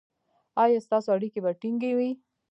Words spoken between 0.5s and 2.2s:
ایا ستاسو اړیکې به ټینګې وي؟